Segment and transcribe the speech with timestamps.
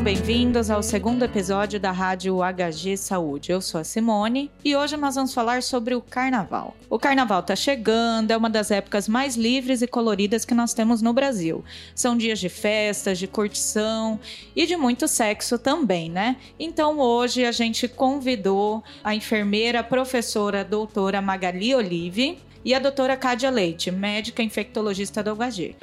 [0.00, 3.52] sejam bem-vindos ao segundo episódio da Rádio HG Saúde.
[3.52, 6.74] Eu sou a Simone e hoje nós vamos falar sobre o carnaval.
[6.88, 11.02] O carnaval está chegando, é uma das épocas mais livres e coloridas que nós temos
[11.02, 11.62] no Brasil.
[11.94, 14.18] São dias de festas, de curtição
[14.56, 16.36] e de muito sexo também, né?
[16.58, 23.50] Então hoje a gente convidou a enfermeira, professora, doutora Magali Olive e a doutora Cádia
[23.50, 25.76] Leite, médica infectologista do HG.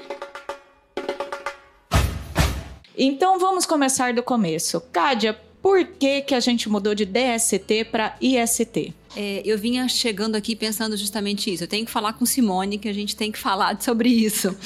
[3.00, 4.82] Então vamos começar do começo.
[4.92, 8.92] Cádia, por que, que a gente mudou de DST para IST?
[9.16, 11.64] É, eu vinha chegando aqui pensando justamente isso.
[11.64, 14.58] Eu tenho que falar com Simone, que a gente tem que falar sobre isso.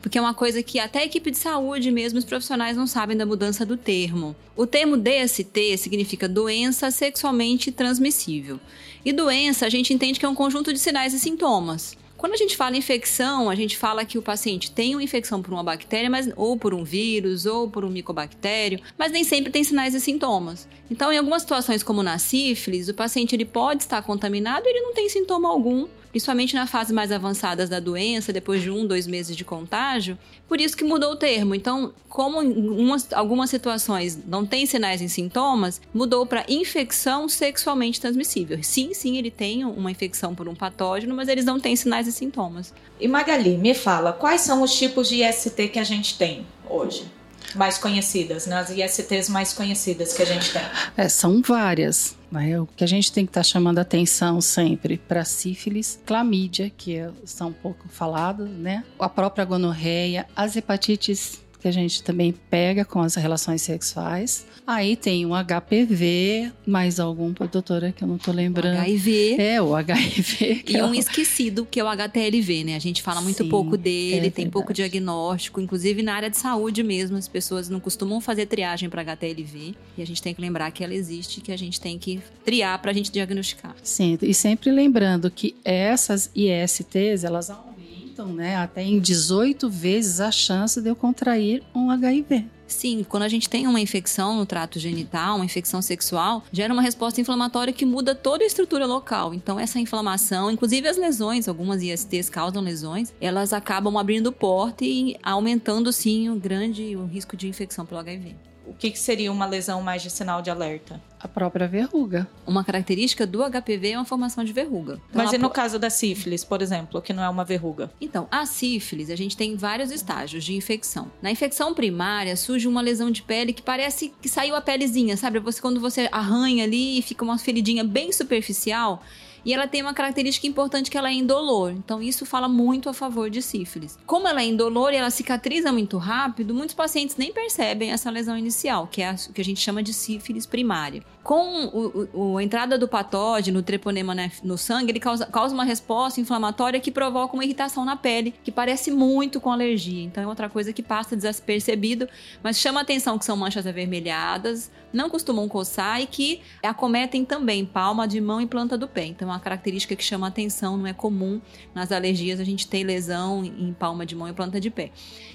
[0.00, 3.18] Porque é uma coisa que até a equipe de saúde mesmo, os profissionais não sabem
[3.18, 4.34] da mudança do termo.
[4.56, 8.58] O termo DST significa doença sexualmente transmissível.
[9.04, 11.98] E doença a gente entende que é um conjunto de sinais e sintomas.
[12.16, 15.52] Quando a gente fala infecção, a gente fala que o paciente tem uma infecção por
[15.52, 19.64] uma bactéria, mas, ou por um vírus, ou por um micobactério, mas nem sempre tem
[19.64, 20.68] sinais e sintomas.
[20.90, 24.80] Então, em algumas situações, como na sífilis, o paciente ele pode estar contaminado e ele
[24.80, 29.04] não tem sintoma algum principalmente na fase mais avançada da doença, depois de um, dois
[29.04, 30.16] meses de contágio.
[30.46, 31.56] Por isso que mudou o termo.
[31.56, 38.00] Então, como em umas, algumas situações não tem sinais e sintomas, mudou para infecção sexualmente
[38.00, 38.62] transmissível.
[38.62, 42.12] Sim, sim, ele tem uma infecção por um patógeno, mas eles não têm sinais e
[42.12, 42.72] sintomas.
[43.00, 47.10] E Magali, me fala, quais são os tipos de IST que a gente tem hoje?
[47.54, 48.84] Mais conhecidas, nas né?
[48.84, 50.62] ISTs mais conhecidas que a gente tem?
[50.96, 52.16] É, são várias.
[52.30, 52.60] Né?
[52.60, 56.96] O que a gente tem que estar tá chamando atenção sempre para sífilis, clamídia, que
[56.96, 58.84] é, são pouco faladas, né?
[58.98, 64.44] A própria gonorreia, as hepatites que a gente também pega com as relações sexuais.
[64.66, 68.76] Aí tem o HPV, mais algum, doutora, que eu não tô lembrando.
[68.76, 69.36] O HIV.
[69.40, 70.64] É, o HIV.
[70.68, 72.76] E é um esquecido, que é o HTLV, né?
[72.76, 75.58] A gente fala muito Sim, pouco dele, é tem pouco diagnóstico.
[75.58, 79.74] Inclusive na área de saúde mesmo, as pessoas não costumam fazer triagem para HTLV.
[79.96, 82.78] E a gente tem que lembrar que ela existe, que a gente tem que triar
[82.78, 83.74] para a gente diagnosticar.
[83.82, 87.73] Sim, e sempre lembrando que essas ISTs, elas aumentam,
[88.22, 92.46] né, até em 18 vezes a chance de eu contrair um HIV.
[92.66, 96.82] Sim, quando a gente tem uma infecção no trato genital, uma infecção sexual, gera uma
[96.82, 99.34] resposta inflamatória que muda toda a estrutura local.
[99.34, 105.16] Então, essa inflamação, inclusive as lesões, algumas ISTs causam lesões, elas acabam abrindo porta e
[105.22, 108.34] aumentando, sim, o grande o risco de infecção pelo HIV
[108.66, 111.00] o que, que, seria uma lesão mais de sinal de alerta?
[111.20, 112.28] A própria verruga.
[112.46, 115.00] Uma característica do HPV é uma formação de verruga.
[115.10, 117.90] Então, Mas e no caso da sífilis, por exemplo, que não é uma verruga?
[118.00, 121.10] Então, a sífilis, a gente tem vários estágios de infecção.
[121.22, 125.38] Na infecção primária, surge uma lesão de pele que parece que saiu a pelezinha, sabe?
[125.40, 129.02] Você, quando você arranha ali e fica uma feridinha bem superficial,
[129.44, 131.72] e ela tem uma característica importante que ela é indolor.
[131.72, 133.98] Então isso fala muito a favor de sífilis.
[134.06, 138.36] Como ela é indolor e ela cicatriza muito rápido, muitos pacientes nem percebem essa lesão
[138.36, 141.02] inicial, que é o que a gente chama de sífilis primária.
[141.24, 145.54] Com o, o, a entrada do patógeno, o treponema né, no sangue, ele causa, causa
[145.54, 150.04] uma resposta inflamatória que provoca uma irritação na pele, que parece muito com alergia.
[150.04, 152.06] Então é outra coisa que passa despercebido,
[152.42, 158.06] mas chama atenção que são manchas avermelhadas, não costumam coçar e que acometem também palma
[158.06, 159.06] de mão e planta do pé.
[159.06, 161.40] Então é uma característica que chama atenção, não é comum
[161.74, 164.90] nas alergias a gente ter lesão em palma de mão e planta de pé.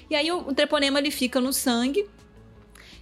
[0.08, 2.06] E aí o, treponema ele fica no sangue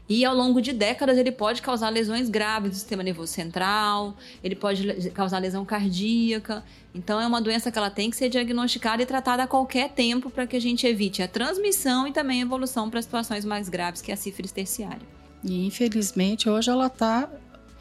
[0.09, 4.57] e ao longo de décadas ele pode causar lesões graves do sistema nervoso central, ele
[4.57, 6.65] pode causar lesão cardíaca.
[6.95, 10.31] Então é uma doença que ela tem que ser diagnosticada e tratada a qualquer tempo
[10.31, 14.01] para que a gente evite a transmissão e também a evolução para situações mais graves,
[14.01, 15.07] que é a sífilis terciária.
[15.45, 17.29] E infelizmente hoje ela está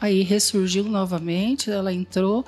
[0.00, 2.44] aí ressurgiu novamente, ela entrou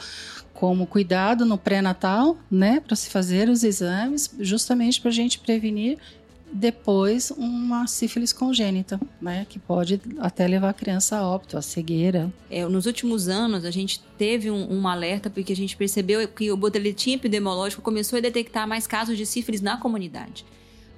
[0.54, 5.98] como cuidado no pré-natal, né, para se fazer os exames, justamente para a gente prevenir
[6.52, 12.32] depois uma sífilis congênita, né, que pode até levar a criança a óbito, a cegueira.
[12.50, 16.50] É, nos últimos anos a gente teve um, um, alerta porque a gente percebeu que
[16.50, 20.44] o boletim epidemiológico começou a detectar mais casos de sífilis na comunidade.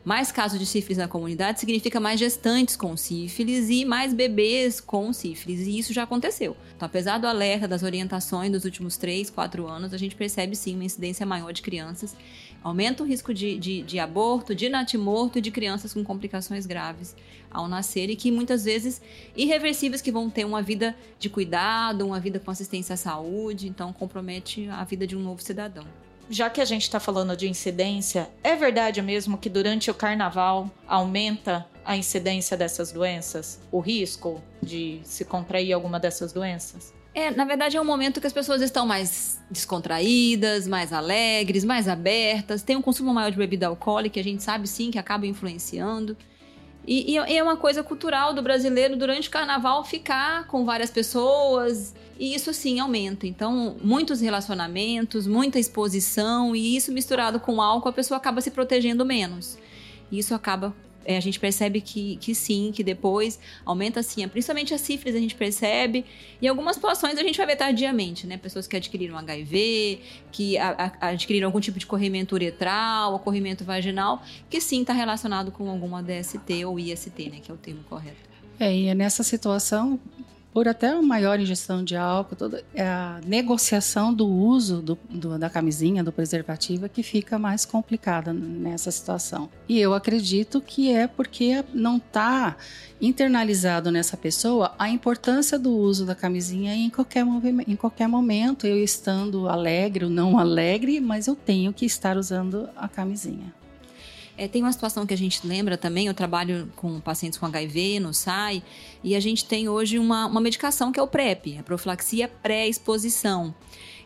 [0.04, 5.12] Mais casos de sífilis na comunidade significa mais gestantes com sífilis e mais bebês com
[5.12, 6.56] sífilis, e isso já aconteceu.
[6.74, 10.74] Então, apesar do alerta, das orientações dos últimos 3, 4 anos, a gente percebe sim
[10.74, 12.16] uma incidência maior de crianças.
[12.62, 17.14] Aumenta o risco de, de, de aborto, de natimorto e de crianças com complicações graves
[17.50, 19.02] ao nascer e que muitas vezes
[19.36, 23.92] irreversíveis que vão ter uma vida de cuidado, uma vida com assistência à saúde, então
[23.92, 25.86] compromete a vida de um novo cidadão
[26.30, 30.70] já que a gente está falando de incidência, é verdade mesmo que durante o carnaval
[30.86, 33.60] aumenta a incidência dessas doenças?
[33.70, 36.94] O risco de se contrair alguma dessas doenças?
[37.14, 41.86] É, na verdade é um momento que as pessoas estão mais descontraídas, mais alegres, mais
[41.86, 46.16] abertas, tem um consumo maior de bebida alcoólica, a gente sabe sim que acaba influenciando.
[46.86, 51.94] E, e, é uma coisa cultural do brasileiro durante o carnaval ficar com várias pessoas.
[52.18, 53.26] E isso assim aumenta.
[53.26, 59.04] Então, muitos relacionamentos, muita exposição, e isso misturado com álcool, a pessoa acaba se protegendo
[59.04, 59.58] menos.
[60.10, 60.74] E isso acaba
[61.06, 65.34] a gente percebe que, que sim, que depois aumenta assim, principalmente a sífilis a gente
[65.34, 66.04] percebe,
[66.40, 68.36] e algumas situações a gente vai ver tardiamente, né?
[68.36, 70.00] Pessoas que adquiriram HIV,
[70.30, 74.92] que a, a, adquiriram algum tipo de corrimento uretral, ou corrimento vaginal, que sim está
[74.92, 77.40] relacionado com alguma DST ou IST, né?
[77.42, 78.32] Que é o termo correto.
[78.58, 79.98] É, e é nessa situação,
[80.52, 85.38] por até uma maior ingestão de álcool, toda é a negociação do uso do, do,
[85.38, 89.48] da camisinha, do preservativo, é que fica mais complicada nessa situação.
[89.68, 92.56] E eu acredito que é porque não está
[93.00, 97.24] internalizado nessa pessoa a importância do uso da camisinha em qualquer,
[97.66, 102.68] em qualquer momento, eu estando alegre ou não alegre, mas eu tenho que estar usando
[102.76, 103.52] a camisinha.
[104.36, 108.00] É, tem uma situação que a gente lembra também, eu trabalho com pacientes com HIV
[108.00, 108.62] no SAI,
[109.04, 113.54] e a gente tem hoje uma, uma medicação que é o PrEP, a profilaxia pré-exposição.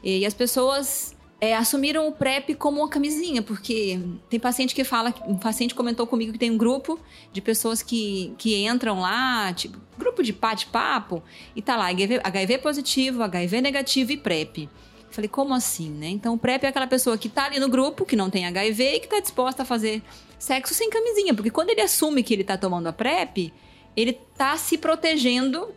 [0.03, 4.85] E, e as pessoas é, assumiram o PrEP como uma camisinha, porque tem paciente que
[4.85, 6.99] fala, um paciente comentou comigo que tem um grupo
[7.33, 11.23] de pessoas que, que entram lá, tipo, grupo de bate-papo,
[11.55, 14.69] e tá lá HIV, HIV positivo, HIV negativo e PrEP.
[15.11, 16.09] Falei, como assim, né?
[16.09, 18.97] Então, o PrEP é aquela pessoa que tá ali no grupo, que não tem HIV
[18.97, 20.03] e que tá disposta a fazer
[20.39, 21.33] sexo sem camisinha.
[21.33, 23.53] Porque quando ele assume que ele tá tomando a PrEP,
[23.97, 25.69] ele tá se protegendo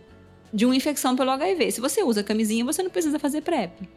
[0.53, 1.71] de uma infecção pelo HIV.
[1.71, 3.87] Se você usa camisinha, você não precisa fazer PrEP.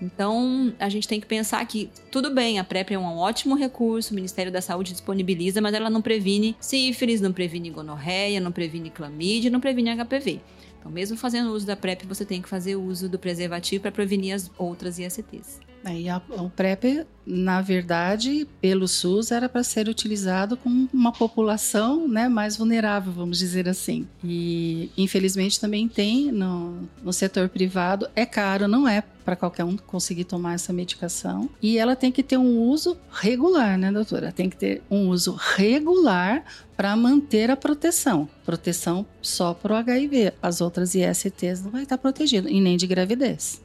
[0.00, 4.12] Então, a gente tem que pensar que, tudo bem, a PrEP é um ótimo recurso,
[4.12, 8.88] o Ministério da Saúde disponibiliza, mas ela não previne sífilis, não previne gonorreia, não previne
[8.88, 10.40] clamídia, não previne HPV.
[10.80, 14.34] Então, mesmo fazendo uso da PrEP, você tem que fazer uso do preservativo para prevenir
[14.34, 15.60] as outras ISTs.
[15.84, 22.06] É, a, o PrEP, na verdade, pelo SUS, era para ser utilizado com uma população
[22.06, 24.06] né, mais vulnerável, vamos dizer assim.
[24.22, 28.08] E, infelizmente, também tem no, no setor privado.
[28.14, 31.48] É caro, não é para qualquer um conseguir tomar essa medicação.
[31.62, 34.32] E ela tem que ter um uso regular, né, doutora?
[34.32, 36.44] Tem que ter um uso regular
[36.76, 38.28] para manter a proteção.
[38.44, 40.32] Proteção só para o HIV.
[40.42, 43.60] As outras ISTs não vai estar protegido, e nem de gravidez.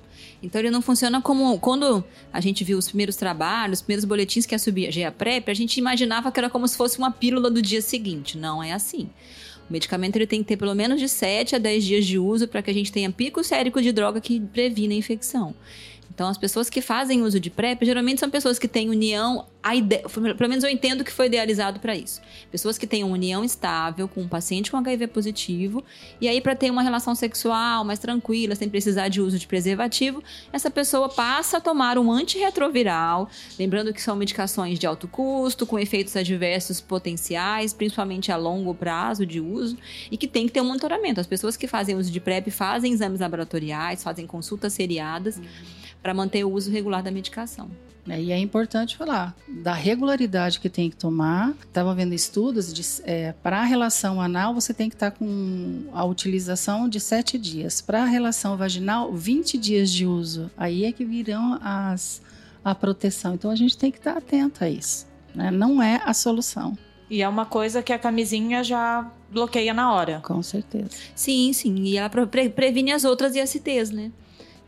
[0.45, 4.45] Então ele não funciona como quando a gente viu os primeiros trabalhos, os primeiros boletins
[4.45, 7.49] que ia subir a PrEP, a gente imaginava que era como se fosse uma pílula
[7.49, 8.37] do dia seguinte.
[8.37, 9.09] Não é assim.
[9.67, 12.47] O medicamento ele tem que ter pelo menos de 7 a 10 dias de uso
[12.47, 15.55] para que a gente tenha pico sérico de droga que previna a infecção.
[16.15, 19.45] Então, as pessoas que fazem uso de PrEP geralmente são pessoas que têm união,
[19.75, 20.01] ide...
[20.37, 22.21] pelo menos eu entendo que foi idealizado para isso.
[22.49, 25.83] Pessoas que têm uma união estável com um paciente com HIV positivo,
[26.21, 30.23] e aí, para ter uma relação sexual mais tranquila, sem precisar de uso de preservativo,
[30.53, 33.29] essa pessoa passa a tomar um antirretroviral,
[33.59, 39.25] lembrando que são medicações de alto custo, com efeitos adversos potenciais, principalmente a longo prazo
[39.25, 39.77] de uso,
[40.09, 41.19] e que tem que ter um monitoramento.
[41.19, 45.35] As pessoas que fazem uso de PrEP fazem exames laboratoriais, fazem consultas seriadas.
[45.35, 47.67] Uhum para manter o uso regular da medicação.
[48.07, 51.55] É, e é importante falar da regularidade que tem que tomar.
[51.63, 55.85] Estava vendo estudos de é, para a relação anal você tem que estar tá com
[55.91, 57.81] a utilização de 7 dias.
[57.81, 60.51] Para a relação vaginal, 20 dias de uso.
[60.55, 62.21] Aí é que virão as,
[62.63, 63.33] a proteção.
[63.33, 65.07] Então a gente tem que estar tá atento a isso.
[65.33, 65.49] Né?
[65.49, 66.77] Não é a solução.
[67.09, 70.21] E é uma coisa que a camisinha já bloqueia na hora.
[70.23, 70.91] Com certeza.
[71.15, 71.83] Sim, sim.
[71.83, 74.11] E ela pre previne as outras ISTs, né?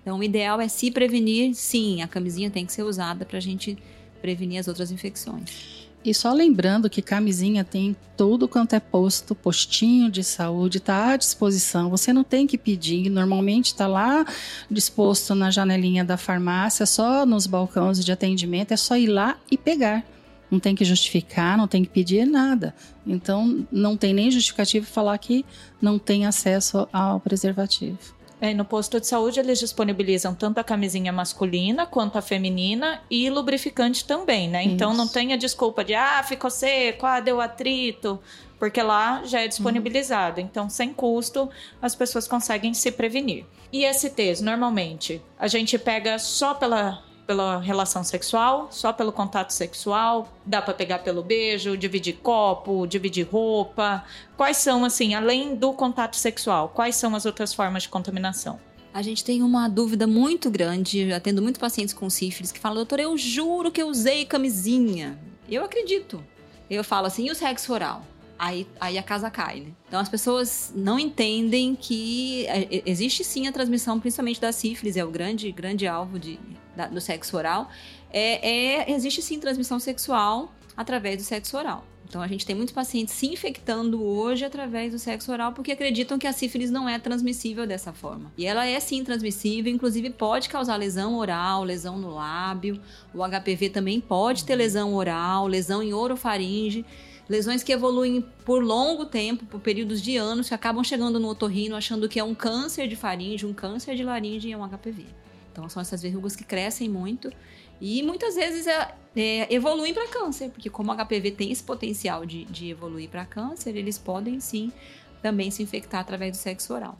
[0.08, 3.42] Então, o ideal é se prevenir, sim, a camisinha tem que ser usada para a
[3.42, 3.78] gente
[4.22, 5.90] prevenir as outras infecções.
[6.02, 11.18] E só lembrando que camisinha tem tudo quanto é posto, postinho de saúde, está à
[11.18, 11.90] disposição.
[11.90, 14.26] Você não tem que pedir, normalmente está lá
[14.72, 19.58] disposto na janelinha da farmácia, só nos balcões de atendimento, é só ir lá e
[19.58, 20.06] pegar.
[20.50, 22.74] Não tem que justificar, não tem que pedir nada.
[23.06, 25.46] Então, não tem nem justificativo falar que
[25.82, 28.16] não tem acesso ao preservativo.
[28.40, 33.30] É, no posto de saúde eles disponibilizam tanto a camisinha masculina quanto a feminina e
[33.32, 34.64] lubrificante também, né?
[34.64, 34.98] Então Isso.
[34.98, 38.20] não tenha desculpa de ah, ficou seco, ah, deu atrito,
[38.60, 40.40] porque lá já é disponibilizado.
[40.40, 40.46] Uhum.
[40.46, 41.50] Então, sem custo,
[41.82, 43.46] as pessoas conseguem se prevenir.
[43.72, 50.32] E STs, normalmente, a gente pega só pela pela relação sexual, só pelo contato sexual,
[50.46, 54.06] dá para pegar pelo beijo, dividir copo, dividir roupa.
[54.38, 58.58] Quais são assim, além do contato sexual, quais são as outras formas de contaminação?
[58.94, 63.00] A gente tem uma dúvida muito grande, atendo muito pacientes com sífilis que falam, doutor,
[63.00, 65.20] eu juro que eu usei camisinha.
[65.48, 66.24] Eu acredito.
[66.70, 68.02] Eu falo assim, e o sexo oral?
[68.40, 69.72] aí, aí a casa cai, né?
[69.88, 75.04] Então as pessoas não entendem que é, existe sim a transmissão, principalmente da sífilis, é
[75.04, 76.40] o grande, grande alvo de,
[76.78, 77.70] da, do sexo oral.
[78.12, 81.84] É, é, existe sim transmissão sexual através do sexo oral.
[82.08, 86.18] Então a gente tem muitos pacientes se infectando hoje através do sexo oral porque acreditam
[86.18, 88.32] que a sífilis não é transmissível dessa forma.
[88.38, 92.80] E ela é sim transmissível, inclusive pode causar lesão oral, lesão no lábio.
[93.14, 96.86] O HPV também pode ter lesão oral, lesão em orofaringe.
[97.28, 101.76] Lesões que evoluem por longo tempo, por períodos de anos, que acabam chegando no otorrino
[101.76, 105.27] achando que é um câncer de faringe, um câncer de laringe e é um HPV.
[105.58, 107.34] Então são essas verrugas que crescem muito
[107.82, 112.28] e muitas vezes é, é, evoluem para câncer, porque como o HPV tem esse potencial
[112.28, 114.72] de, de evoluir para câncer, eles podem sim
[115.20, 116.96] também se infectar através do sexo oral.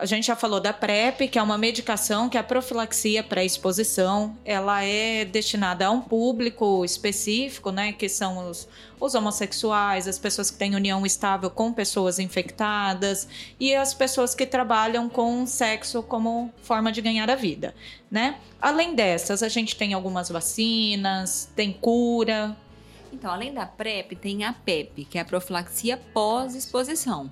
[0.00, 4.34] A gente já falou da PrEP, que é uma medicação que é a profilaxia pré-exposição.
[4.46, 7.92] Ela é destinada a um público específico, né?
[7.92, 8.66] Que são os,
[8.98, 13.28] os homossexuais, as pessoas que têm união estável com pessoas infectadas
[13.60, 17.74] e as pessoas que trabalham com sexo como forma de ganhar a vida,
[18.10, 18.38] né?
[18.58, 22.56] Além dessas, a gente tem algumas vacinas, tem cura.
[23.12, 27.30] Então, além da PrEP, tem a PEP, que é a profilaxia pós-exposição.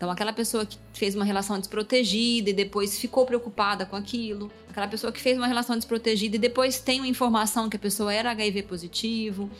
[0.00, 4.88] Então, aquela pessoa que fez uma relação desprotegida e depois ficou preocupada com aquilo, aquela
[4.88, 8.30] pessoa que fez uma relação desprotegida e depois tem uma informação que a pessoa era
[8.30, 9.50] HIV positivo,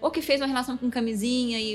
[0.00, 1.74] ou que fez uma relação com camisinha e,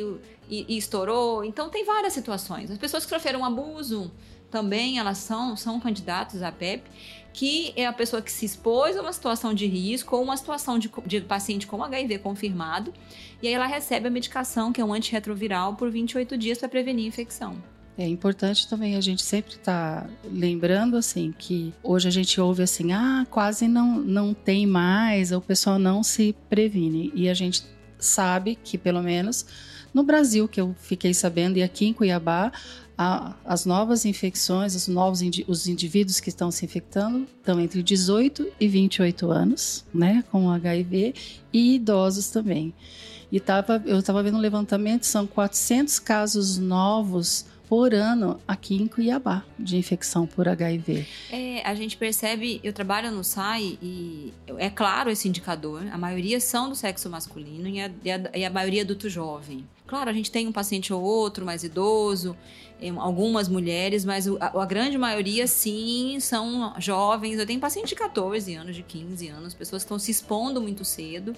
[0.50, 1.44] e, e estourou.
[1.44, 2.72] Então, tem várias situações.
[2.72, 4.10] As pessoas que sofreram abuso
[4.50, 6.90] também, elas são, são candidatos à PEP,
[7.34, 10.80] que é a pessoa que se expôs a uma situação de risco ou uma situação
[10.80, 12.94] de, de paciente com HIV confirmado,
[13.42, 17.04] e aí ela recebe a medicação, que é um antirretroviral, por 28 dias para prevenir
[17.04, 17.75] a infecção.
[17.98, 22.62] É importante também a gente sempre estar tá lembrando assim que hoje a gente ouve
[22.64, 27.12] assim, ah, quase não, não tem mais, o pessoal não se previne.
[27.16, 27.64] E a gente
[27.98, 29.46] sabe que pelo menos
[29.94, 32.52] no Brasil, que eu fiquei sabendo, e aqui em Cuiabá,
[32.98, 37.82] a, as novas infecções, os novos indi os indivíduos que estão se infectando estão entre
[37.82, 41.14] 18 e 28 anos, né, com HIV,
[41.54, 42.74] e idosos também.
[43.32, 48.88] E tava, eu estava vendo um levantamento, são 400 casos novos por ano aqui em
[48.88, 51.06] Cuiabá de infecção por HIV.
[51.30, 56.40] É, a gente percebe, eu trabalho no SAI e é claro esse indicador, a maioria
[56.40, 59.68] são do sexo masculino e a, e a, e a maioria adulto jovem.
[59.86, 62.34] Claro, a gente tem um paciente ou outro mais idoso,
[62.98, 67.38] algumas mulheres, mas a, a, grande maioria, sim, são jovens.
[67.38, 70.86] Eu tenho paciente de 14 anos, de 15 anos, pessoas que estão se expondo muito
[70.86, 71.36] cedo.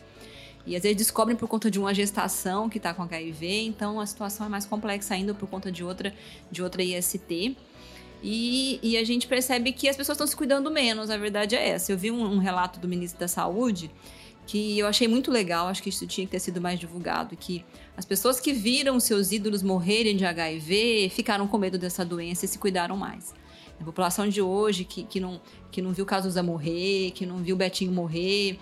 [0.68, 4.06] E às vezes descobrem por conta de uma gestação que está com HIV, então a
[4.06, 6.14] situação é mais complexa ainda por conta de outra,
[6.52, 7.56] de outra IST.
[8.22, 11.70] E, e a gente percebe que as pessoas estão se cuidando menos, a verdade é
[11.70, 11.94] essa.
[11.94, 13.90] Eu vi um, um relato do ministro da Saúde
[14.46, 17.64] que eu achei muito legal, acho que isso tinha que ter sido mais divulgado, que
[17.96, 22.48] as pessoas que viram seus ídolos morrerem de HIV ficaram com medo dessa doença e
[22.48, 23.34] se cuidaram mais.
[23.80, 27.56] A população de hoje que, que, não, que não viu Cazuza morrer, que não viu
[27.56, 28.58] Betinho morrer,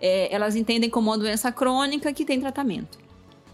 [0.00, 2.98] é, elas entendem como uma doença crônica que tem tratamento.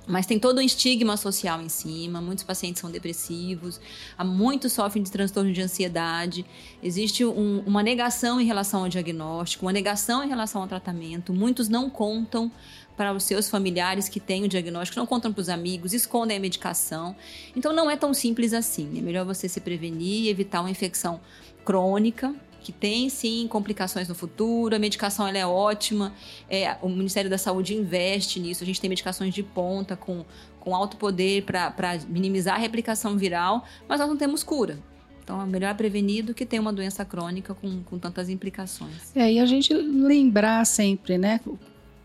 [0.07, 3.81] Mas tem todo um estigma social em cima, muitos pacientes são depressivos,
[4.23, 6.45] muitos sofrem de transtorno de ansiedade,
[6.83, 11.71] existe um, uma negação em relação ao diagnóstico, uma negação em relação ao tratamento, muitos
[11.71, 12.53] não contam
[12.97, 16.41] para os seus familiares que têm o diagnóstico, não contam para os amigos, escondem a
[16.41, 17.17] medicação.
[17.57, 18.99] Então não é tão simples assim.
[18.99, 21.21] É melhor você se prevenir, evitar uma infecção
[21.65, 26.15] crônica, que tem sim complicações no futuro, a medicação ela é ótima,
[26.49, 30.25] é, o Ministério da Saúde investe nisso, a gente tem medicações de ponta com,
[30.59, 34.79] com alto poder para minimizar a replicação viral, mas nós não temos cura.
[35.23, 39.15] Então é melhor prevenir do que ter uma doença crônica com, com tantas implicações.
[39.15, 41.41] É, e a gente lembrar sempre, né?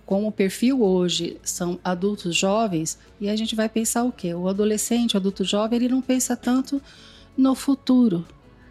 [0.06, 4.34] Como o perfil hoje são adultos jovens, e a gente vai pensar o quê?
[4.34, 6.82] O adolescente, o adulto jovem, ele não pensa tanto
[7.38, 8.26] no futuro,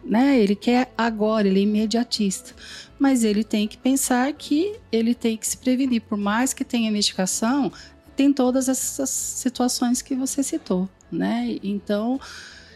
[0.09, 0.39] né?
[0.39, 2.55] Ele quer agora, ele é imediatista.
[2.97, 6.01] Mas ele tem que pensar que ele tem que se prevenir.
[6.01, 7.71] Por mais que tenha medicação,
[8.15, 11.57] tem todas essas situações que você citou, né?
[11.63, 12.19] Então,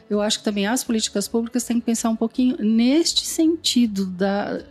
[0.10, 4.62] eu acho que também as políticas públicas têm que pensar um pouquinho neste sentido da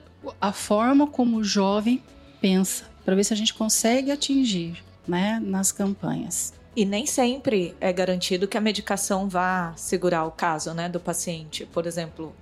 [0.40, 2.00] a forma como o jovem
[2.40, 6.54] pensa, para ver se a gente consegue atingir, né, nas campanhas.
[6.76, 11.66] E nem sempre é garantido que a medicação vá segurar o caso, né, do paciente.
[11.66, 12.32] Por exemplo,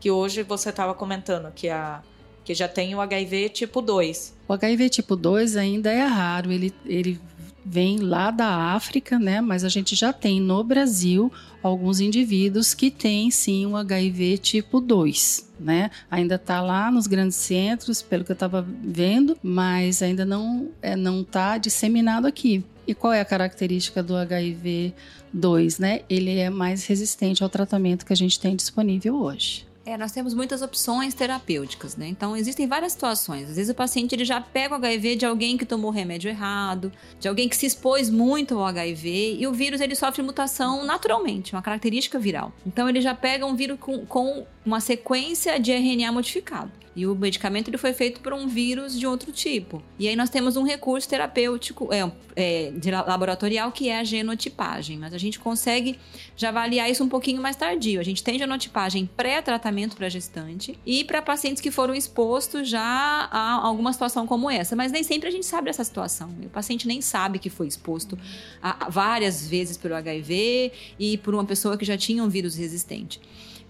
[0.00, 2.02] que hoje você estava comentando que a
[2.44, 4.34] que já tem o HIV tipo 2.
[4.48, 7.20] O HIV tipo 2 ainda é raro, ele, ele
[7.62, 9.42] vem lá da África, né?
[9.42, 11.30] Mas a gente já tem no Brasil
[11.62, 15.90] alguns indivíduos que têm sim o HIV tipo 2, né?
[16.10, 20.96] Ainda está lá nos grandes centros, pelo que eu estava vendo, mas ainda não é,
[20.96, 22.64] não está disseminado aqui.
[22.86, 24.94] E qual é a característica do HIV
[25.34, 26.00] 2, né?
[26.08, 29.67] Ele é mais resistente ao tratamento que a gente tem disponível hoje.
[29.88, 32.06] É, nós temos muitas opções terapêuticas, né?
[32.08, 33.48] Então, existem várias situações.
[33.48, 36.92] Às vezes o paciente ele já pega o HIV de alguém que tomou remédio errado,
[37.18, 41.54] de alguém que se expôs muito ao HIV, e o vírus ele sofre mutação naturalmente,
[41.54, 42.52] uma característica viral.
[42.66, 46.70] Então, ele já pega um vírus com, com uma sequência de RNA modificado.
[46.98, 49.80] E o medicamento ele foi feito por um vírus de outro tipo.
[50.00, 54.98] E aí nós temos um recurso terapêutico, é, é, de laboratorial, que é a genotipagem.
[54.98, 55.96] Mas a gente consegue
[56.36, 58.00] já avaliar isso um pouquinho mais tardio.
[58.00, 62.82] A gente tem genotipagem pré-tratamento para gestante e para pacientes que foram expostos já
[63.30, 64.74] a alguma situação como essa.
[64.74, 66.30] Mas nem sempre a gente sabe essa situação.
[66.42, 68.18] O paciente nem sabe que foi exposto
[68.60, 73.20] a, várias vezes pelo HIV e por uma pessoa que já tinha um vírus resistente.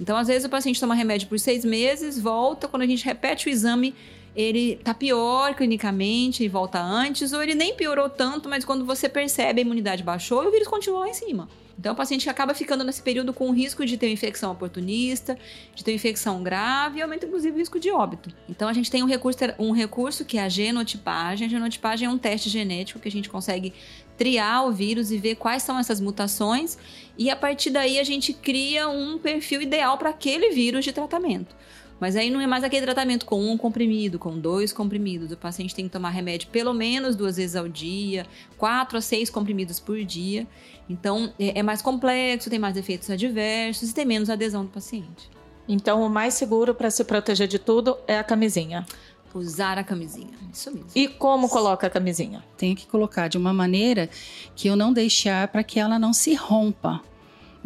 [0.01, 3.49] Então, às vezes, o paciente toma remédio por seis meses, volta, quando a gente repete
[3.49, 3.95] o exame,
[4.35, 9.09] ele tá pior clinicamente e volta antes, ou ele nem piorou tanto, mas quando você
[9.09, 11.49] percebe a imunidade baixou o vírus continua lá em cima.
[11.79, 15.39] Então, o paciente acaba ficando nesse período com risco de ter infecção oportunista,
[15.75, 18.31] de ter infecção grave e aumenta, inclusive, o risco de óbito.
[18.49, 21.47] Então, a gente tem um recurso, um recurso que é a genotipagem.
[21.47, 23.73] A genotipagem é um teste genético que a gente consegue
[24.17, 26.77] triar o vírus e ver quais são essas mutações.
[27.17, 31.55] E a partir daí, a gente cria um perfil ideal para aquele vírus de tratamento.
[32.01, 35.33] Mas aí não é mais aquele tratamento com um comprimido, com dois comprimidos.
[35.33, 38.27] O paciente tem que tomar remédio pelo menos duas vezes ao dia,
[38.57, 40.47] quatro a seis comprimidos por dia.
[40.89, 45.31] Então é, é mais complexo, tem mais efeitos adversos e tem menos adesão do paciente.
[45.69, 48.87] Então o mais seguro para se proteger de tudo é a camisinha.
[49.35, 50.89] Usar a camisinha, isso mesmo.
[50.95, 52.43] E como coloca a camisinha?
[52.57, 54.09] Tem que colocar de uma maneira
[54.57, 57.01] que eu não deixar para que ela não se rompa.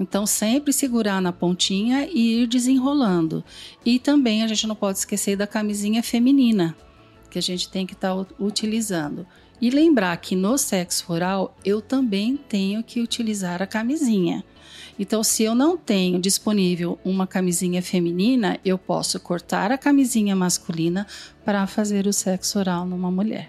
[0.02, 3.44] Então, sempre segurar na pontinha e ir desenrolando.
[3.84, 6.76] E também a gente não pode esquecer da camisinha feminina,
[7.30, 9.24] que a gente tem que estar tá utilizando.
[9.60, 14.44] E lembrar que no sexo oral eu também tenho que utilizar a camisinha.
[14.98, 21.06] Então, se eu não tenho disponível uma camisinha feminina, eu posso cortar a camisinha masculina
[21.44, 23.48] para fazer o sexo oral numa mulher.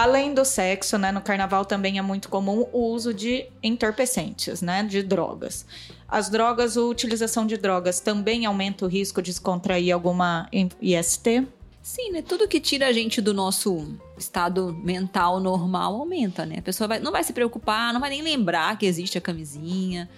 [0.00, 4.82] Além do sexo, né, no carnaval também é muito comum o uso de entorpecentes, né,
[4.82, 5.66] de drogas.
[6.08, 10.48] As drogas, a utilização de drogas também aumenta o risco de contrair alguma
[10.80, 11.46] IST?
[11.82, 12.22] Sim, né?
[12.22, 16.56] Tudo que tira a gente do nosso estado mental normal aumenta, né?
[16.60, 20.08] A pessoa vai, não vai se preocupar, não vai nem lembrar que existe a camisinha.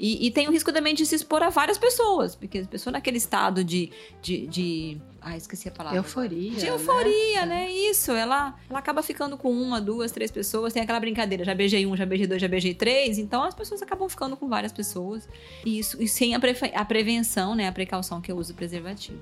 [0.00, 2.92] E, e, tem o risco também de se expor a várias pessoas, porque a pessoa
[2.92, 3.90] naquele estado de,
[4.22, 5.98] de, de ah, esqueci a palavra.
[5.98, 6.52] Euforia.
[6.52, 7.66] De euforia, né?
[7.66, 7.72] né?
[7.72, 8.12] Isso.
[8.12, 10.72] Ela, ela acaba ficando com uma, duas, três pessoas.
[10.72, 11.44] Tem aquela brincadeira.
[11.44, 13.18] Já beijei um, já beijei dois, já beijei três.
[13.18, 15.28] Então as pessoas acabam ficando com várias pessoas.
[15.64, 17.66] E isso e sem a, pre, a prevenção, né?
[17.66, 19.18] A precaução que eu uso preservativo.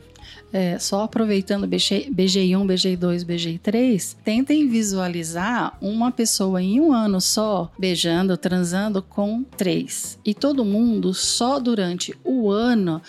[0.53, 4.17] É, só aproveitando, beijei, beijei um, beijei dois, beijei três.
[4.23, 10.19] Tentem visualizar uma pessoa em um ano só beijando, transando com três.
[10.25, 13.01] E todo mundo só durante o ano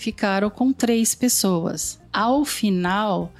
[0.00, 2.00] ficaram com três pessoas.
[2.10, 3.30] Ao final,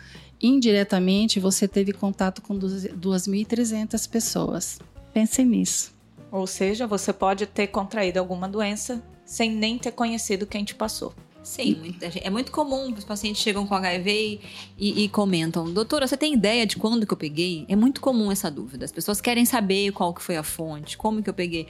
[0.40, 4.78] indiretamente, você teve contato com 2.300 pessoas.
[5.12, 5.92] Pensem nisso.
[6.30, 11.14] Ou seja, você pode ter contraído alguma doença sem nem ter conhecido quem te passou.
[11.42, 14.40] Sim, é muito comum os pacientes chegam com HIV
[14.78, 17.64] e, e, comentam, doutora, você tem ideia de quando que eu peguei?
[17.66, 18.84] É muito comum essa dúvida.
[18.84, 21.66] As pessoas querem saber qual que foi a fonte, como que eu peguei.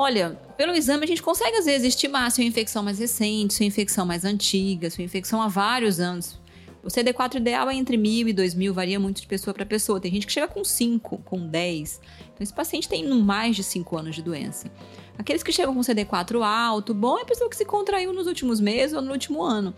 [0.00, 3.52] Olha, pelo exame a gente consegue às vezes estimar se é uma infecção mais recente,
[3.52, 6.38] se é uma infecção mais antiga, se é uma infecção há vários anos.
[6.84, 9.98] O CD4 ideal é entre mil e dois mil, varia muito de pessoa para pessoa.
[9.98, 12.00] Tem gente que chega com 5, com 10.
[12.20, 14.70] Então, esse paciente tem mais de 5 anos de doença.
[15.18, 18.60] Aqueles que chegam com CD4 alto, bom é a pessoa que se contraiu nos últimos
[18.60, 19.74] meses ou no último ano.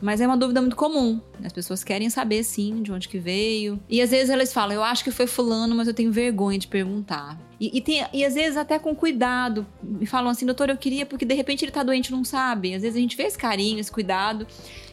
[0.00, 1.20] Mas é uma dúvida muito comum.
[1.44, 3.80] As pessoas querem saber, sim, de onde que veio.
[3.88, 6.66] E às vezes elas falam, eu acho que foi fulano, mas eu tenho vergonha de
[6.66, 7.38] perguntar.
[7.60, 9.66] E, e, tem, e às vezes até com cuidado.
[9.82, 12.74] Me falam assim, doutor, eu queria porque de repente ele tá doente não sabe.
[12.74, 14.46] Às vezes a gente vê esse carinho, esse cuidado.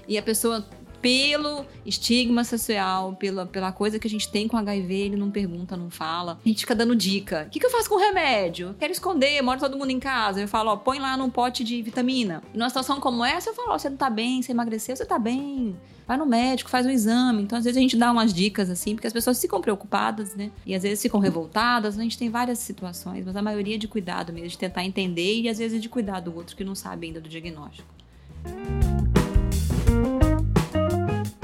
[0.08, 0.66] E a pessoa
[1.04, 5.76] pelo estigma social, pela, pela coisa que a gente tem com HIV, ele não pergunta,
[5.76, 6.40] não fala.
[6.44, 7.44] A gente fica dando dica.
[7.48, 8.74] O que, que eu faço com o remédio?
[8.80, 10.40] quero esconder, mora todo mundo em casa.
[10.40, 12.42] Eu falo, ó, põe lá num pote de vitamina.
[12.54, 15.06] E numa situação como essa, eu falo, ó, você não tá bem, você emagreceu, você
[15.06, 15.76] tá bem.
[16.08, 17.44] Vai no médico, faz um exame.
[17.44, 20.52] Então, às vezes, a gente dá umas dicas assim, porque as pessoas ficam preocupadas, né?
[20.66, 22.00] E às vezes ficam revoltadas.
[22.00, 25.42] A gente tem várias situações, mas a maioria é de cuidado mesmo, de tentar entender
[25.42, 27.88] e às vezes de cuidar do outro que não sabe ainda do diagnóstico.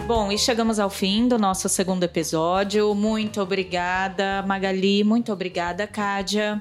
[0.10, 2.96] Bom, e chegamos ao fim do nosso segundo episódio.
[2.96, 5.04] Muito obrigada, Magali.
[5.04, 6.60] Muito obrigada, Kádia.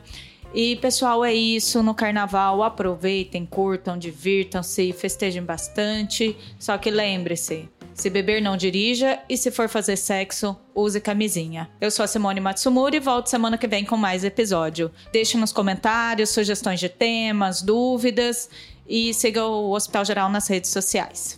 [0.53, 1.83] E pessoal, é isso.
[1.83, 6.37] No carnaval, aproveitem, curtam, divirtam-se, festejem bastante.
[6.59, 11.71] Só que lembre-se, Se beber, não dirija e se for fazer sexo, use camisinha.
[11.81, 14.91] Eu sou a Simone Matsumura e volto semana que vem com mais episódio.
[15.11, 18.51] Deixe nos comentários sugestões de temas, dúvidas
[18.87, 21.38] e siga o Hospital Geral nas redes sociais.